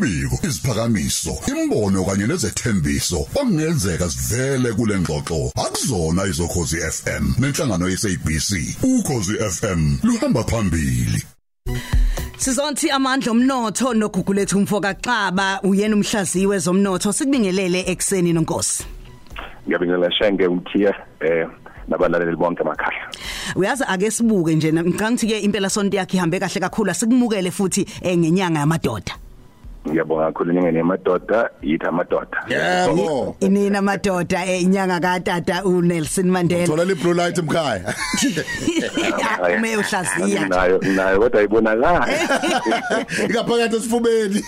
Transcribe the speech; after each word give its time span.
Imbiko, 0.00 0.38
isiphakamiso, 0.46 1.30
imbono 1.48 2.04
kanye 2.04 2.26
nezethembiso 2.26 3.20
okungenzeka 3.20 4.08
sivele 4.10 4.72
kule 4.72 4.98
ngxoxo 4.98 5.52
akuzona 5.54 6.24
izokhozi 6.24 6.76
FM 6.76 7.24
nenhlangano 7.38 7.88
yeSABC. 7.88 8.50
Ukhozi 8.82 9.34
FM 9.36 9.98
luhamba 10.02 10.42
phambili. 10.44 11.22
Sizonthi 12.38 12.90
amandla 12.90 13.32
omnotho 13.32 13.94
nogugulethu 13.94 14.58
umfoka 14.58 14.94
Xaba 14.94 15.60
uyena 15.62 15.96
umhlaziyi 15.96 16.46
wezomnotho 16.46 17.12
sikubingelele 17.12 17.84
ekseni 17.86 18.32
nonkosi. 18.32 18.84
ngiyabingelela 19.66 20.12
shenge 20.12 20.46
umthiya 20.46 20.94
eh 21.20 21.46
nabalaleli 21.88 22.36
bonke 22.36 22.62
emakhaya 22.62 23.10
Uyazi 23.56 23.84
ake 23.88 24.10
sibuke 24.10 24.54
nje 24.54 24.72
ngicanga 24.72 25.14
ukuthi 25.14 25.26
ke 25.26 25.40
impela 25.40 25.68
sonto 25.68 25.96
yakhe 25.96 26.16
ihambe 26.16 26.40
kahle 26.40 26.60
kakhulu 26.60 26.90
asikumukele 26.90 27.50
futhi 27.50 27.86
eh, 28.02 28.16
ngenyanga 28.16 28.60
yamadoda. 28.60 29.19
Ngiyabonga 29.90 30.26
kakhulu 30.26 30.52
nyengeni 30.52 30.78
yamadoda 30.78 31.50
yithi 31.62 31.86
amadoda 31.86 32.38
Yebo. 32.48 33.36
Inina 33.40 33.78
amadoda 33.78 34.46
eh, 34.46 34.62
inyanga 34.62 35.00
kaTata 35.00 35.64
uNelson 35.64 36.30
Mandela. 36.30 36.66
Thola 36.66 36.84
le 36.84 36.94
blue 36.94 37.14
light 37.14 37.36
emkhaya. 37.38 37.94
Ume 39.56 39.76
uhlaziya. 39.76 40.48
nayo 40.48 40.78
nayo 40.78 41.18
kodwa 41.20 41.42
ibonakala 41.42 42.08
Ikaphakathi 43.28 43.76
esifubeni. 43.76 44.44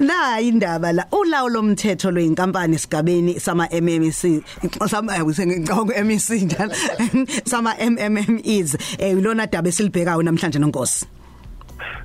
La 0.00 0.40
indaba 0.40 0.92
la 0.92 1.06
ulawo 1.12 1.48
lomthetho 1.48 2.10
lweinkampani 2.10 2.78
sigabeni 2.78 3.40
sama 3.40 3.68
MMC 3.68 4.42
sama 4.88 5.18
ngicabanga 5.20 6.04
MEC 6.04 6.30
njalo 6.42 6.72
sama 7.50 7.74
MMMEs 7.74 8.76
eh 8.98 9.10
ilona 9.10 9.46
daba 9.46 9.68
esilibhekayo 9.68 10.22
namhlanje 10.22 10.58
nonkosi. 10.58 11.19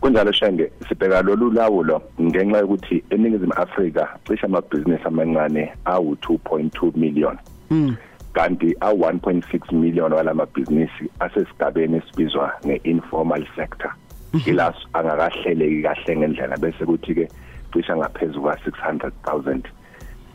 Kunjalo 0.00 0.32
shenge 0.32 0.70
sibheka 0.88 1.22
lolu 1.22 1.50
lawulo 1.50 2.02
ngenxa 2.20 2.58
yokuthi 2.58 3.04
eningizimu 3.10 3.52
Afrika 3.52 4.08
cishe 4.26 4.46
amabhizinisi 4.46 5.04
amancane 5.04 5.72
awu 5.84 6.14
2.2 6.14 6.96
million. 6.96 7.38
Kanti 8.32 8.74
a 8.80 8.92
1.6 8.92 9.72
million 9.72 10.12
walamabhizinisi 10.12 11.10
asesigabeni 11.20 11.96
esibizwa 11.96 12.52
ngeinformal 12.66 13.46
sector. 13.56 13.92
Ilas 14.46 14.74
angakahleleki 14.92 15.82
kahle 15.82 16.16
ngendlela 16.16 16.56
bese 16.56 16.84
kuthi 16.84 17.14
ke 17.14 17.28
cishe 17.72 17.96
ngaphezulu 17.96 18.42
kwa 18.42 18.56
600,000 18.56 19.60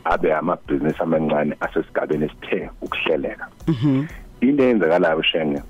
abe 0.04 0.34
amabhizinisi 0.34 1.02
amancane 1.02 1.56
asesigabeni 1.60 2.24
esithe 2.24 2.70
ukuhleleka. 2.82 3.46
Into 4.40 4.62
eyenzakalayo 4.62 5.22
shenge 5.22 5.62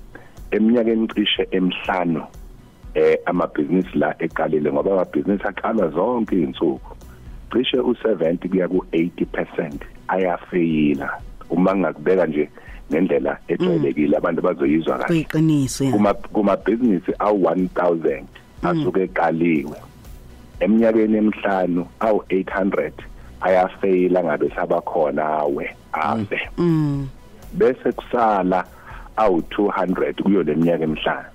eminyakeni 0.51 1.07
cishe 1.07 1.47
emhlanu 1.51 2.23
eh 2.97 3.17
amabhizinisi 3.25 3.93
la 3.97 4.15
eqalile 4.19 4.71
ngoba 4.73 4.91
amabhizinisi 4.93 5.45
aqalwa 5.47 5.87
zonke 5.93 6.35
izinsuku 6.35 6.91
cishe 7.53 7.77
u70 7.77 8.49
kuya 8.49 8.67
ku80% 8.67 9.71
ayafeyila. 10.07 11.09
Uma 11.49 11.75
ngakubeka 11.75 12.25
nje 12.25 12.49
ngendlela 12.91 13.37
ejwayelekile 13.47 14.17
abantu 14.17 14.41
bazoyizwa 14.41 14.97
kahle. 14.97 15.07
Kuyiqiniso 15.07 15.91
kuma 15.91 16.13
kuma 16.13 16.57
business 16.57 17.03
awu 17.19 17.43
1000 17.45 18.23
asuke 18.63 19.03
eqaliwe. 19.03 19.77
Eminyakeni 20.59 21.17
emihlanu 21.17 21.87
awu 21.99 22.23
800 22.29 22.91
ayafeyila 23.41 24.23
ngabe 24.23 24.49
sabakhona 24.55 25.23
awe 25.25 25.75
afe 25.93 26.39
Mm. 26.57 27.07
bese 27.53 27.91
kusala 27.91 28.65
awu 29.15 29.39
200 29.39 30.23
kuyo 30.23 30.43
leminyaka 30.43 30.83
emihlanu. 30.83 31.27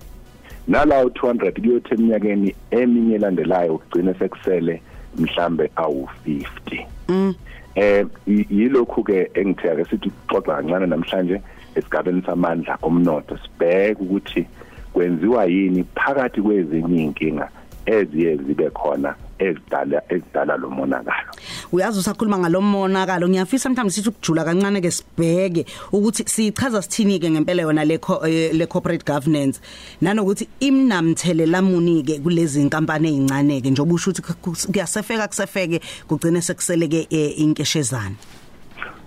Nalawo 0.68 1.08
200 1.08 1.60
kuyothi 1.60 1.94
eminyakeni 1.94 2.54
eminye 2.70 3.14
elandelayo 3.14 3.74
ugcine 3.74 4.14
sekusele 4.14 4.82
mhlambe 5.18 5.70
awu 5.76 6.08
50 6.26 6.86
Mm. 7.08 7.34
eh 7.74 8.06
yilokhu 8.26 9.04
ke 9.04 9.30
engithe 9.34 9.70
ake 9.70 9.84
sithi 9.84 10.10
xoxa 10.28 10.56
kancane 10.56 10.86
namhlanje 10.86 11.40
esigabeni 11.74 12.22
samandla 12.26 12.78
omnotho 12.82 13.38
sibheke 13.38 14.02
ukuthi 14.02 14.46
kwenziwa 14.92 15.44
yini 15.44 15.84
phakathi 15.94 16.42
kwezinye 16.42 17.02
inkinga 17.02 17.48
eziye 17.86 18.36
zibe 18.36 18.70
khona 18.70 19.14
ezidala 19.42 20.02
ezidala 20.08 20.56
lo 20.56 20.70
monakalo. 20.70 21.30
Uyazi 21.72 21.98
usakhuluma 21.98 22.38
ngalomonakalo 22.38 23.28
ngiyafisa 23.28 23.68
mhlawumbe 23.70 23.92
sithi 23.92 24.08
ukujula 24.08 24.44
kancane 24.44 24.80
ke 24.80 24.90
sibheke 24.90 25.66
ukuthi 25.92 26.22
sichaza 26.26 26.82
sithini 26.82 27.18
ke 27.18 27.30
ngempela 27.30 27.62
yona 27.62 27.84
le 27.84 27.98
co- 27.98 28.26
eh, 28.26 28.52
le 28.54 28.66
corporate 28.66 29.04
governance. 29.04 29.60
Nanokuthi 30.00 30.48
imnamthelela 30.60 31.62
munike 31.62 32.18
kulezi 32.20 32.62
inkampani 32.62 33.08
ezincane 33.08 33.60
ke 33.60 33.70
njengoba 33.70 33.94
usho 33.94 34.10
ukuthi 34.10 34.66
kuyasefeka 34.72 35.28
kusefeke 35.28 35.80
kugcine 36.08 36.40
sekuseleke 36.40 37.06
eh, 37.10 37.38
inkeshezana 37.38 38.16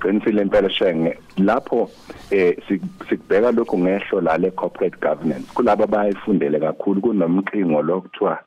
qinisile 0.01 0.41
impela 0.41 0.69
shenge 0.69 1.17
lapho 1.37 1.89
eh 2.31 2.55
sik- 2.67 3.07
sikubheka 3.09 3.51
lokho 3.51 3.77
ngehlo 3.77 4.21
la 4.21 4.37
le 4.37 4.51
corporate 4.51 4.97
governance 5.01 5.47
kulabo 5.53 5.87
bayifundele 5.87 6.59
kakhulu 6.59 7.01
kunomqingo 7.01 7.81
lokuthiwa 7.81 8.39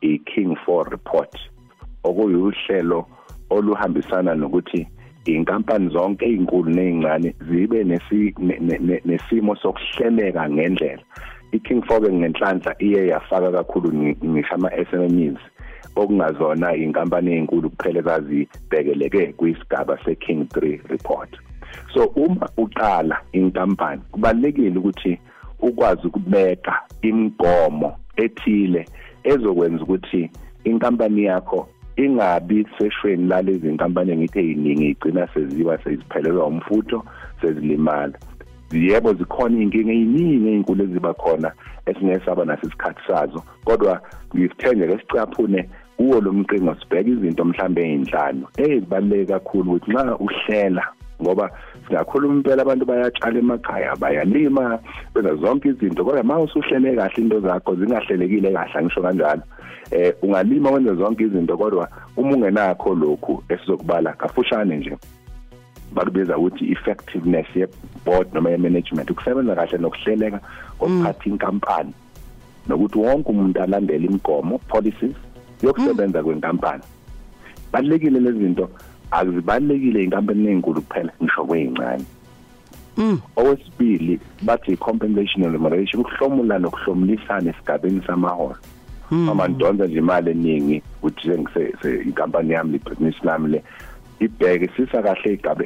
i-King 0.00 0.56
4 0.66 0.90
report 0.90 1.38
okuyuhlelo 2.04 3.06
oluhambisana 3.50 4.34
nokuthi 4.34 4.88
inkampani 5.24 5.88
zonke 5.88 6.24
ezinkulu 6.26 6.70
nezincane 6.70 7.34
zibe 7.48 7.84
nesi 7.84 8.34
ne- 8.38 8.58
ne- 8.60 8.78
ne- 8.78 9.02
nesimo 9.04 9.56
sokuhleleka 9.56 10.50
ngendlela. 10.50 11.02
i-King 11.52 11.80
4 11.82 12.00
ke 12.00 12.12
ngenhlanhla 12.12 12.74
iye 12.78 13.06
yafaka 13.06 13.52
kakhulu 13.52 13.92
ngi- 13.92 14.26
ngisho 14.26 14.54
ama 14.54 14.70
SMEs 14.90 15.38
okungazona 15.96 16.74
inkampani 16.76 17.32
ezinkulu 17.32 17.70
kuphela 17.70 18.00
ezazibhekeleke 18.00 19.32
kuyisigaba 19.32 19.98
seKing 20.04 20.44
3 20.44 20.80
report. 20.88 21.30
So 21.94 22.04
uma 22.04 22.48
uqala 22.56 23.20
inkampani 23.32 24.02
kubalekile 24.10 24.78
ukuthi 24.78 25.18
ukwazi 25.60 26.06
ukubeka 26.06 26.82
imigomo 27.02 27.96
ethile 28.16 28.86
ezokwenza 29.24 29.82
ukuthi 29.84 30.30
inkampani 30.64 31.24
yakho 31.24 31.68
ingabi 31.96 32.66
seshweni 32.78 33.28
lalezi 33.28 33.68
inkampani 33.68 34.12
engithi 34.12 34.38
eziningi 34.38 34.88
igcina 34.88 35.28
seziba 35.34 35.78
seziphelelwa 35.78 36.46
umfutho 36.46 37.04
sezilimala. 37.40 38.18
Yebo 38.72 39.12
zikhona 39.12 39.62
inkinga 39.62 39.92
eziningi 39.92 40.48
ezinkulu 40.48 40.84
eziba 40.84 41.14
khona 41.14 41.52
esingesaba 41.86 42.44
naso 42.44 42.66
isikhathi 42.66 43.02
sazo 43.06 43.42
kodwa 43.64 44.00
ngikuthenge 44.34 44.86
lesicaphune 44.86 45.68
kuwo 45.96 46.20
lo 46.20 46.32
mqingo 46.32 46.74
sibheka 46.74 47.10
izinto 47.10 47.44
mhlambe 47.44 47.80
ezinhlanu 47.92 48.46
ezibaluleke 48.56 49.32
kakhulu 49.32 49.70
ukuthi 49.70 49.90
nxa 49.90 50.18
uhlela 50.18 50.84
ngoba 51.22 51.50
singakhuluma 51.86 52.34
impela 52.34 52.62
abantu 52.62 52.84
bayatshala 52.86 53.38
emakhaya 53.38 53.96
bayalima 53.96 54.78
benza 55.14 55.34
zonke 55.36 55.68
izinto. 55.68 56.04
Kodwa 56.04 56.20
uma 56.20 56.38
usuhlele 56.40 56.96
kahle 56.96 57.22
into 57.22 57.40
zakho 57.40 57.74
zingahlelekile 57.74 58.52
kahle 58.52 58.84
ngisho 58.84 59.02
kanjalo. 59.02 59.42
Eh 59.90 60.14
ungalima 60.22 60.70
wenza 60.70 60.94
zonke 60.94 61.24
izinto 61.24 61.56
kodwa 61.56 61.88
uma 62.16 62.32
ungenakho 62.36 62.94
lokhu 62.94 63.42
esizokubala 63.48 64.12
kafushane 64.12 64.76
nje. 64.76 64.96
Bakubiza 65.92 66.38
ukuthi 66.38 66.72
effectiveness 66.72 67.46
ye 67.56 67.66
board 68.04 68.34
noma 68.34 68.50
ye 68.50 68.56
management 68.56 69.10
ukusebenza 69.10 69.54
kahle 69.54 69.78
nokuhleleka 69.78 70.40
kokuphatha 70.78 71.30
inkampani. 71.30 71.94
Nokuthi 72.68 72.98
wonke 72.98 73.30
umuntu 73.30 73.62
alandele 73.62 74.06
imigomo 74.06 74.58
policies 74.58 75.16
yokusebenza 75.62 76.22
kwenkampani. 76.22 76.82
Balekile 77.72 78.20
lezi 78.20 78.38
zinto. 78.38 78.70
Akuzibalekile 79.10 80.02
inkampani 80.04 80.46
ezinkulu 80.48 80.82
kuphela 80.82 81.12
ngisho 81.22 81.44
kwezincane 81.44 82.04
Mm. 82.96 83.18
owesibili 83.36 84.20
bathi 84.42 84.76
compensation 84.76 85.44
and 85.44 85.52
remuneration 85.52 86.00
ukuhlomula 86.00 86.58
nokuhlomulisana 86.58 87.50
esigabeni 87.50 88.02
samaholo. 88.06 88.56
Uma 89.10 89.48
ndonza 89.48 89.86
nje 89.86 89.98
imali 89.98 90.30
eningi 90.30 90.82
uthi 91.02 91.28
sengise 91.28 91.72
inkampani 92.04 92.52
yami 92.52 92.76
ibhizinisi 92.76 93.18
lami 93.22 93.48
le 93.48 93.62
ibheke 94.20 94.70
sisa 94.76 95.02
kahle 95.02 95.32
igaba 95.32 95.64